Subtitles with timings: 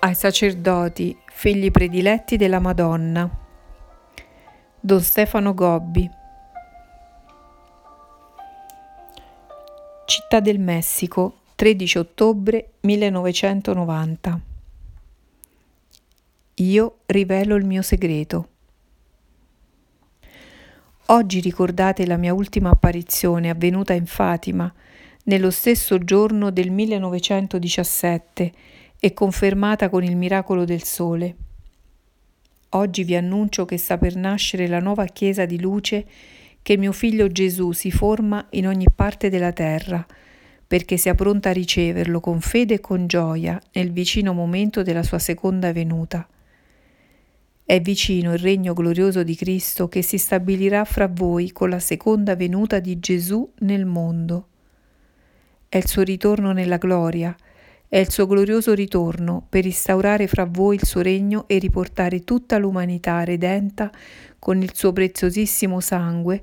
[0.00, 3.28] ai sacerdoti, figli prediletti della Madonna.
[4.80, 6.08] Don Stefano Gobbi.
[10.06, 14.40] Città del Messico, 13 ottobre 1990.
[16.54, 18.48] Io rivelo il mio segreto.
[21.06, 24.72] Oggi ricordate la mia ultima apparizione avvenuta in Fatima
[25.24, 28.52] nello stesso giorno del 1917
[29.00, 31.34] e confermata con il miracolo del sole.
[32.70, 36.06] Oggi vi annuncio che sta per nascere la nuova Chiesa di luce
[36.62, 40.06] che mio figlio Gesù si forma in ogni parte della terra,
[40.66, 45.18] perché sia pronta a riceverlo con fede e con gioia nel vicino momento della sua
[45.18, 46.28] seconda venuta.
[47.64, 52.36] È vicino il regno glorioso di Cristo che si stabilirà fra voi con la seconda
[52.36, 54.46] venuta di Gesù nel mondo.
[55.68, 57.34] È il suo ritorno nella gloria,
[57.90, 62.56] è il suo glorioso ritorno per instaurare fra voi il suo regno e riportare tutta
[62.56, 63.90] l'umanità redenta
[64.38, 66.40] con il suo preziosissimo sangue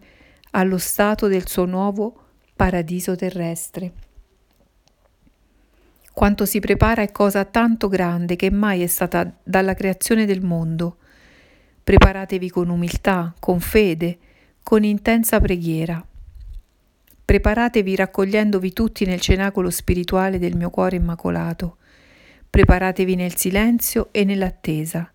[0.51, 2.23] allo stato del suo nuovo
[2.53, 3.93] paradiso terrestre.
[6.11, 10.97] Quanto si prepara è cosa tanto grande che mai è stata dalla creazione del mondo.
[11.81, 14.17] Preparatevi con umiltà, con fede,
[14.61, 16.05] con intensa preghiera.
[17.27, 21.75] Preparatevi raccogliendovi tutti nel cenacolo spirituale del mio cuore immacolato.
[22.49, 25.11] Preparatevi nel silenzio e nell'attesa.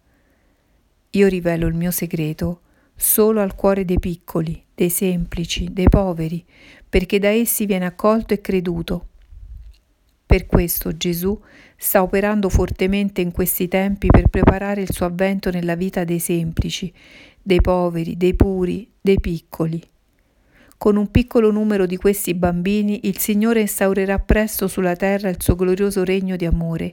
[1.08, 2.60] Io rivelo il mio segreto
[2.94, 6.44] solo al cuore dei piccoli, dei semplici, dei poveri,
[6.86, 9.06] perché da essi viene accolto e creduto.
[10.26, 11.40] Per questo Gesù
[11.78, 16.92] sta operando fortemente in questi tempi per preparare il suo avvento nella vita dei semplici,
[17.42, 19.82] dei poveri, dei puri, dei piccoli.
[20.82, 25.54] Con un piccolo numero di questi bambini il Signore instaurerà presto sulla terra il suo
[25.54, 26.92] glorioso regno di amore,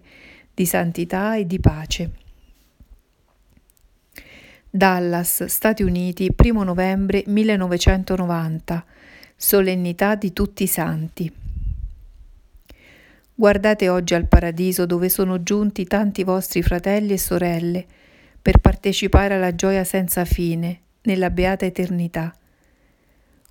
[0.54, 2.12] di santità e di pace.
[4.70, 8.86] Dallas, Stati Uniti, 1 novembre 1990.
[9.36, 11.34] Solennità di tutti i santi.
[13.34, 17.88] Guardate oggi al paradiso dove sono giunti tanti vostri fratelli e sorelle
[18.40, 22.32] per partecipare alla gioia senza fine, nella beata eternità.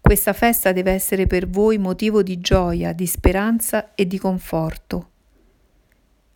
[0.01, 5.11] Questa festa deve essere per voi motivo di gioia, di speranza e di conforto.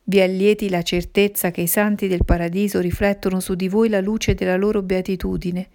[0.04, 4.34] Vi allieti la certezza che i santi del paradiso riflettono su di voi la luce
[4.34, 5.68] della loro beatitudine,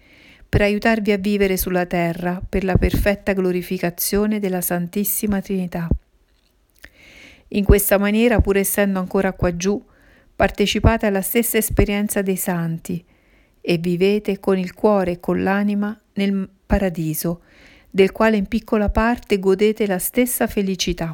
[0.47, 5.87] per aiutarvi a vivere sulla terra per la perfetta glorificazione della Santissima Trinità.
[7.49, 9.83] In questa maniera, pur essendo ancora qua giù,
[10.35, 13.03] partecipate alla stessa esperienza dei santi
[13.59, 17.41] e vivete con il cuore e con l'anima nel paradiso,
[17.97, 21.11] del quale in piccola parte godete la stessa felicità.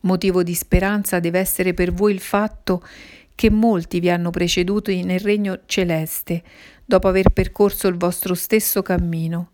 [0.00, 2.86] Motivo di speranza deve essere per voi il fatto
[3.34, 6.42] che molti vi hanno preceduto nel regno celeste,
[6.84, 9.52] dopo aver percorso il vostro stesso cammino,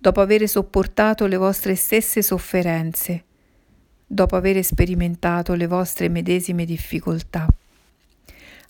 [0.00, 3.24] dopo aver sopportato le vostre stesse sofferenze,
[4.06, 7.46] dopo aver sperimentato le vostre medesime difficoltà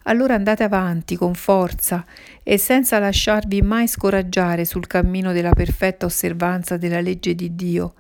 [0.05, 2.05] allora andate avanti con forza
[2.43, 7.95] e senza lasciarvi mai scoraggiare sul cammino della perfetta osservanza della legge di Dio,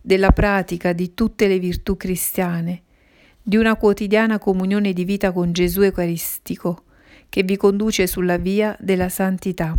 [0.00, 2.82] della pratica di tutte le virtù cristiane,
[3.42, 6.84] di una quotidiana comunione di vita con Gesù Eucaristico
[7.28, 9.76] che vi conduce sulla via della santità.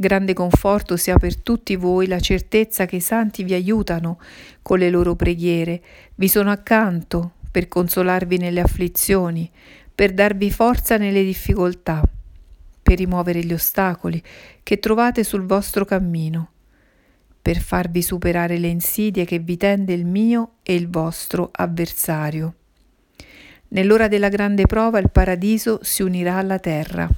[0.00, 4.20] Grande conforto sia per tutti voi la certezza che i santi vi aiutano
[4.62, 5.82] con le loro preghiere,
[6.14, 9.50] vi sono accanto, per consolarvi nelle afflizioni,
[9.92, 12.00] per darvi forza nelle difficoltà,
[12.80, 14.22] per rimuovere gli ostacoli
[14.62, 16.50] che trovate sul vostro cammino,
[17.42, 22.54] per farvi superare le insidie che vi tende il mio e il vostro avversario.
[23.70, 27.10] Nell'ora della grande prova il paradiso si unirà alla terra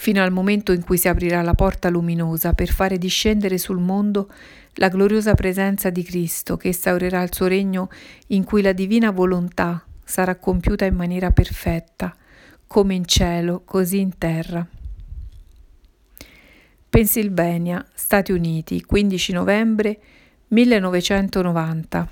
[0.00, 4.30] fino al momento in cui si aprirà la porta luminosa per fare discendere sul mondo
[4.80, 7.90] la gloriosa presenza di Cristo che instaurerà il suo regno
[8.28, 12.16] in cui la divina volontà sarà compiuta in maniera perfetta,
[12.66, 14.66] come in cielo, così in terra.
[16.88, 20.00] Pennsylvania, Stati Uniti, 15 novembre
[20.48, 22.08] 1990.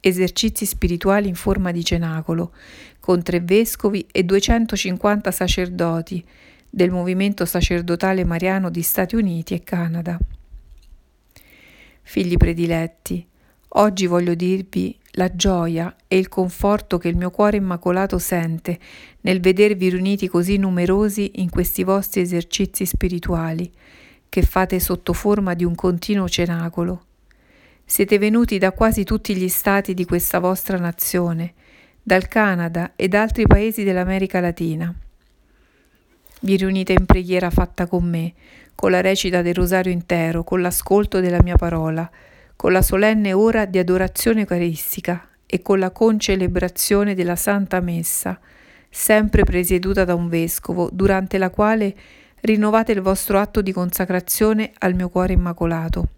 [0.00, 2.52] Esercizi spirituali in forma di cenacolo,
[2.98, 6.24] con tre vescovi e 250 sacerdoti
[6.70, 10.18] del movimento sacerdotale mariano di Stati Uniti e Canada.
[12.06, 13.26] Figli prediletti,
[13.68, 18.78] oggi voglio dirvi la gioia e il conforto che il mio cuore immacolato sente
[19.22, 23.72] nel vedervi riuniti così numerosi in questi vostri esercizi spirituali
[24.28, 27.04] che fate sotto forma di un continuo cenacolo.
[27.84, 31.54] Siete venuti da quasi tutti gli stati di questa vostra nazione,
[32.02, 34.94] dal Canada e da altri paesi dell'America Latina.
[36.40, 38.34] Vi riunite in preghiera fatta con me,
[38.74, 42.10] con la recita del rosario intero, con l'ascolto della mia parola,
[42.56, 48.38] con la solenne ora di adorazione eucaristica e con la concelebrazione della Santa Messa,
[48.90, 51.94] sempre presieduta da un vescovo, durante la quale
[52.40, 56.08] rinnovate il vostro atto di consacrazione al mio cuore immacolato.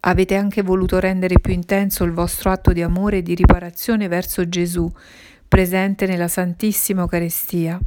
[0.00, 4.46] Avete anche voluto rendere più intenso il vostro atto di amore e di riparazione verso
[4.48, 4.90] Gesù,
[5.48, 7.80] presente nella Santissima Eucaristia.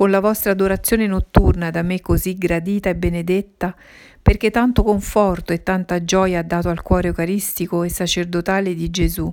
[0.00, 3.76] Con la vostra adorazione notturna da me così gradita e benedetta,
[4.22, 9.30] perché tanto conforto e tanta gioia ha dato al cuore eucaristico e sacerdotale di Gesù.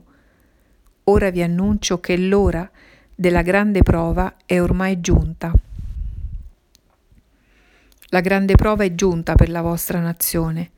[1.05, 2.69] Ora vi annuncio che l'ora
[3.15, 5.53] della grande prova è ormai giunta.
[8.07, 10.71] La grande prova è giunta per la vostra nazione.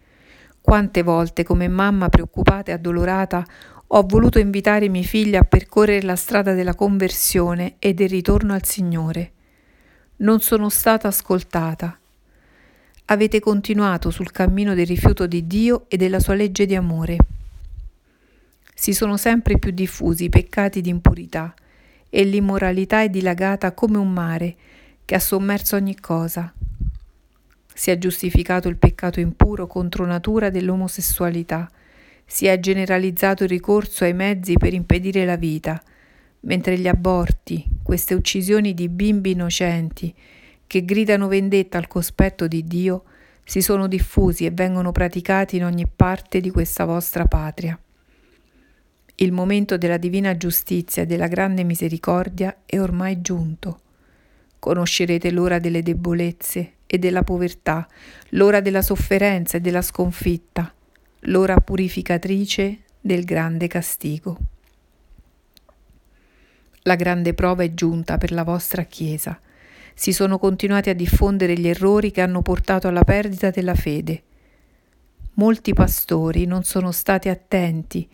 [0.62, 3.44] Quante volte, come mamma preoccupata e addolorata,
[3.88, 8.54] ho voluto invitare i miei figli a percorrere la strada della conversione e del ritorno
[8.54, 9.32] al Signore.
[10.22, 11.98] Non sono stata ascoltata.
[13.06, 17.16] Avete continuato sul cammino del rifiuto di Dio e della sua legge di amore.
[18.74, 21.54] Si sono sempre più diffusi i peccati di impurità
[22.10, 24.56] e l'immoralità è dilagata come un mare
[25.06, 26.54] che ha sommerso ogni cosa.
[27.74, 31.72] Si è giustificato il peccato impuro contro natura dell'omosessualità,
[32.26, 35.82] si è generalizzato il ricorso ai mezzi per impedire la vita,
[36.42, 40.14] mentre gli aborti, queste uccisioni di bimbi innocenti,
[40.68, 43.04] che gridano vendetta al cospetto di Dio,
[43.44, 47.80] si sono diffusi e vengono praticati in ogni parte di questa vostra patria.
[49.16, 53.80] Il momento della divina giustizia e della grande misericordia è ormai giunto.
[54.60, 57.88] Conoscerete l'ora delle debolezze e della povertà,
[58.34, 60.72] l'ora della sofferenza e della sconfitta,
[61.22, 64.38] l'ora purificatrice del grande castigo.
[66.84, 69.40] La grande prova è giunta per la vostra Chiesa.
[69.94, 74.24] Si sono continuati a diffondere gli errori che hanno portato alla perdita della fede.
[75.34, 78.08] Molti pastori non sono stati attenti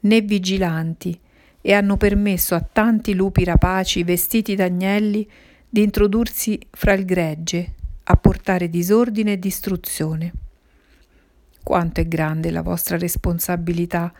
[0.00, 1.18] né vigilanti
[1.60, 5.28] e hanno permesso a tanti lupi rapaci vestiti d'agnelli
[5.68, 7.74] di introdursi fra il gregge,
[8.04, 10.32] a portare disordine e distruzione.
[11.62, 14.12] Quanto è grande la vostra responsabilità,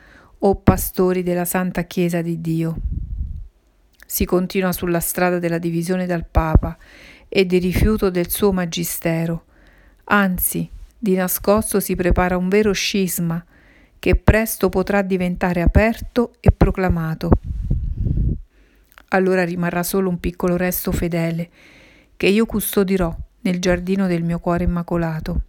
[0.45, 2.77] o pastori della Santa Chiesa di Dio.
[4.13, 6.77] Si continua sulla strada della divisione dal Papa
[7.31, 9.47] e di rifiuto del suo magistero,
[10.05, 10.69] anzi,
[10.99, 13.43] di nascosto si prepara un vero scisma
[13.99, 17.31] che presto potrà diventare aperto e proclamato.
[19.09, 21.49] Allora rimarrà solo un piccolo resto fedele
[22.15, 25.41] che io custodirò nel giardino del mio cuore immacolato.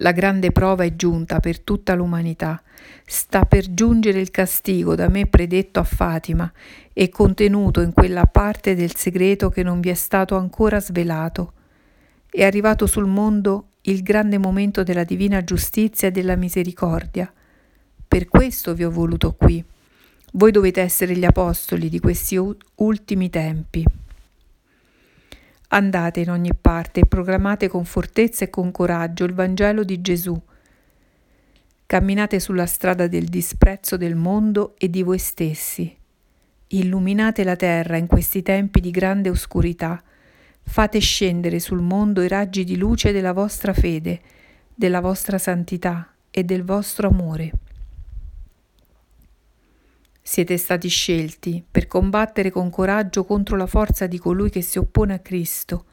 [0.00, 2.62] La grande prova è giunta per tutta l'umanità.
[3.06, 6.52] Sta per giungere il castigo da me predetto a Fatima
[6.92, 11.52] e contenuto in quella parte del segreto che non vi è stato ancora svelato.
[12.30, 17.32] È arrivato sul mondo il grande momento della divina giustizia e della misericordia.
[18.06, 19.64] Per questo vi ho voluto qui.
[20.32, 22.38] Voi dovete essere gli apostoli di questi
[22.74, 23.84] ultimi tempi.
[25.68, 30.40] Andate in ogni parte e proclamate con fortezza e con coraggio il Vangelo di Gesù.
[31.86, 35.96] Camminate sulla strada del disprezzo del mondo e di voi stessi.
[36.68, 40.02] Illuminate la terra in questi tempi di grande oscurità
[40.68, 44.20] Fate scendere sul mondo i raggi di luce della vostra fede,
[44.74, 47.52] della vostra santità e del vostro amore.
[50.28, 55.14] Siete stati scelti per combattere con coraggio contro la forza di colui che si oppone
[55.14, 55.84] a Cristo,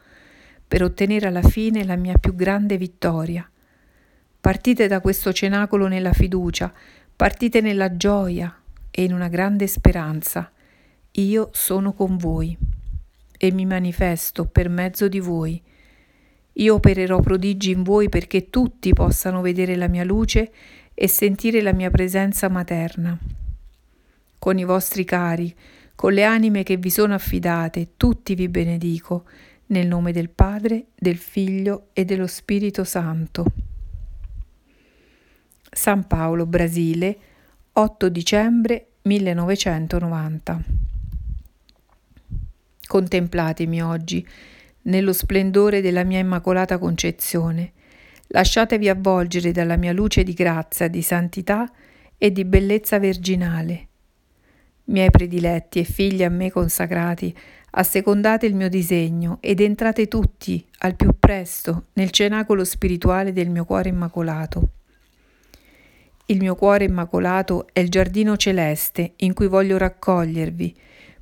[0.66, 3.48] per ottenere alla fine la mia più grande vittoria.
[4.40, 6.74] Partite da questo cenacolo nella fiducia,
[7.14, 8.52] partite nella gioia
[8.90, 10.50] e in una grande speranza.
[11.12, 12.58] Io sono con voi
[13.38, 15.62] e mi manifesto per mezzo di voi.
[16.54, 20.50] Io opererò prodigi in voi perché tutti possano vedere la mia luce
[20.92, 23.16] e sentire la mia presenza materna.
[24.44, 25.56] Con i vostri cari,
[25.94, 29.24] con le anime che vi sono affidate, tutti vi benedico,
[29.68, 33.46] nel nome del Padre, del Figlio e dello Spirito Santo.
[35.70, 37.16] San Paolo, Brasile,
[37.72, 40.62] 8 dicembre 1990.
[42.86, 44.28] Contemplatemi oggi
[44.82, 47.72] nello splendore della mia immacolata concezione.
[48.26, 51.72] Lasciatevi avvolgere dalla mia luce di grazia, di santità
[52.18, 53.88] e di bellezza virginale.
[54.86, 57.34] Miei prediletti e figli a me consacrati,
[57.70, 63.64] assecondate il mio disegno ed entrate tutti al più presto nel cenacolo spirituale del mio
[63.64, 64.68] cuore immacolato.
[66.26, 70.74] Il mio cuore immacolato è il giardino celeste in cui voglio raccogliervi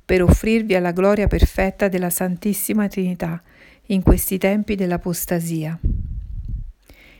[0.05, 3.41] per offrirvi alla gloria perfetta della Santissima Trinità
[3.87, 5.79] in questi tempi dell'apostasia.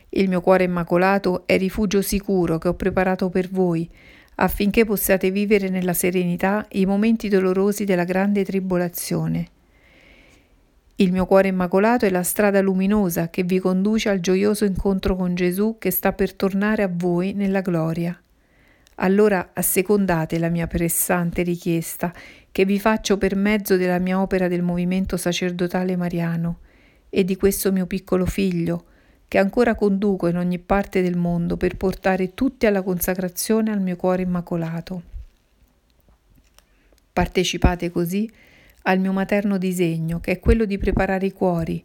[0.10, 3.90] Il mio cuore immacolato è rifugio sicuro che ho preparato per voi,
[4.36, 9.48] affinché possiate vivere nella serenità i momenti dolorosi della grande tribolazione.
[10.98, 15.34] Il mio cuore immacolato è la strada luminosa che vi conduce al gioioso incontro con
[15.34, 18.18] Gesù che sta per tornare a voi nella gloria.
[18.98, 22.14] Allora assecondate la mia pressante richiesta
[22.52, 26.60] che vi faccio per mezzo della mia opera del movimento sacerdotale mariano
[27.10, 28.86] e di questo mio piccolo figlio,
[29.34, 33.96] che ancora conduco in ogni parte del mondo per portare tutti alla consacrazione al mio
[33.96, 35.02] cuore immacolato.
[37.12, 38.32] Partecipate così
[38.84, 41.84] al mio materno disegno, che è quello di preparare i cuori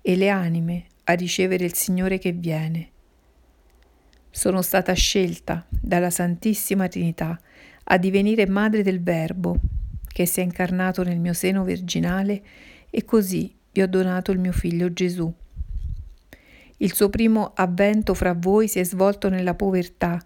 [0.00, 2.90] e le anime a ricevere il Signore che viene.
[4.30, 7.36] Sono stata scelta dalla Santissima Trinità
[7.82, 9.58] a divenire madre del Verbo,
[10.06, 12.40] che si è incarnato nel mio seno virginale
[12.88, 15.34] e così vi ho donato il mio figlio Gesù.
[16.78, 20.20] Il suo primo avvento fra voi si è svolto nella povertà,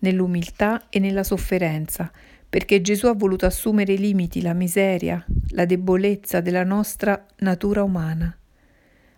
[0.00, 2.10] nell'umiltà e nella sofferenza,
[2.48, 8.36] perché Gesù ha voluto assumere i limiti, la miseria, la debolezza della nostra natura umana.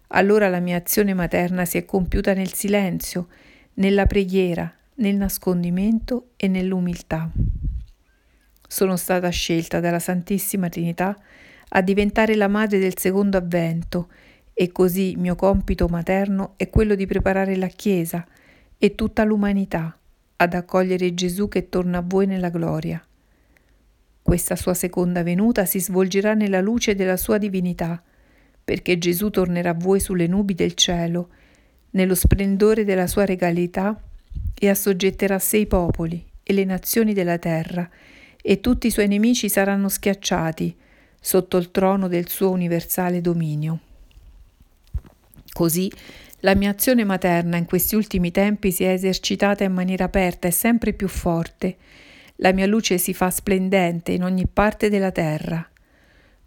[0.09, 3.29] Allora la mia azione materna si è compiuta nel silenzio,
[3.75, 7.31] nella preghiera, nel nascondimento e nell'umiltà.
[8.69, 11.19] Sono stata scelta dalla Santissima Trinità
[11.71, 14.09] a diventare la madre del secondo avvento
[14.55, 18.25] e così mio compito materno è quello di preparare la Chiesa
[18.79, 19.99] e tutta l'umanità
[20.37, 23.05] ad accogliere Gesù che torna a voi nella gloria.
[24.23, 28.03] Questa sua seconda venuta si svolgerà nella luce della sua divinità,
[28.65, 31.29] perché Gesù tornerà a voi sulle nubi del cielo,
[31.91, 34.01] nello splendore della sua regalità,
[34.55, 37.89] e assoggetterà sé i popoli e le nazioni della terra,
[38.41, 40.77] e tutti i suoi nemici saranno schiacciati
[41.21, 43.81] sotto il trono del suo universale dominio.
[45.55, 45.89] Così
[46.41, 50.51] la mia azione materna in questi ultimi tempi si è esercitata in maniera aperta e
[50.51, 51.77] sempre più forte.
[52.37, 55.67] La mia luce si fa splendente in ogni parte della terra.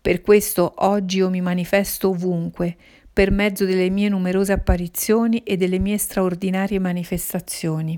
[0.02, 2.76] Per questo oggi io mi manifesto ovunque,
[3.14, 7.98] per mezzo delle mie numerose apparizioni e delle mie straordinarie manifestazioni.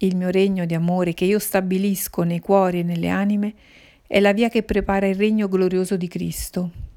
[0.00, 3.54] Il mio regno di amore che io stabilisco nei cuori e nelle anime
[4.06, 6.87] è la via che prepara il regno glorioso di Cristo.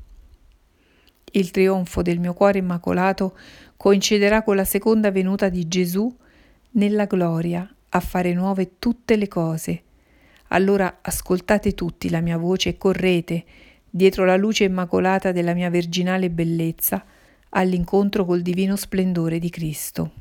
[1.32, 3.38] Il trionfo del mio cuore immacolato
[3.78, 6.14] coinciderà con la seconda venuta di Gesù
[6.72, 9.84] nella gloria a fare nuove tutte le cose.
[10.50, 13.44] Allora ascoltate tutti la mia voce e correte
[13.90, 17.04] dietro la luce immacolata della mia virginale bellezza
[17.50, 20.12] all'incontro col divino splendore di Cristo.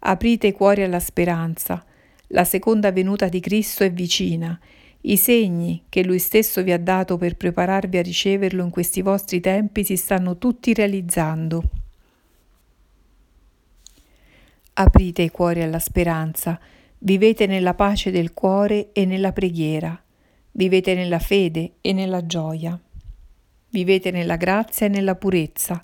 [0.00, 1.84] Aprite i cuori alla speranza,
[2.28, 4.58] la seconda venuta di Cristo è vicina
[5.06, 9.40] i segni che Lui stesso vi ha dato per prepararvi a riceverlo in questi vostri
[9.40, 11.62] tempi si stanno tutti realizzando.
[14.74, 16.58] Aprite i cuori alla speranza,
[16.98, 20.00] vivete nella pace del cuore e nella preghiera,
[20.52, 22.78] vivete nella fede e nella gioia,
[23.70, 25.82] vivete nella grazia e nella purezza,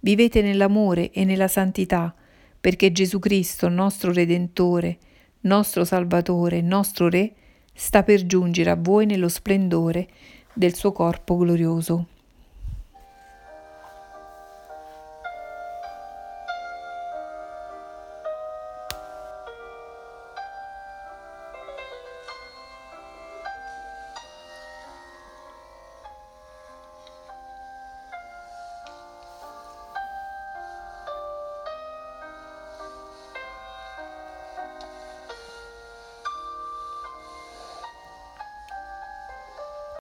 [0.00, 2.14] vivete nell'amore e nella santità,
[2.60, 4.98] perché Gesù Cristo, nostro Redentore,
[5.40, 7.32] nostro Salvatore, nostro Re,
[7.78, 10.08] sta per giungere a voi nello splendore
[10.52, 12.06] del suo corpo glorioso.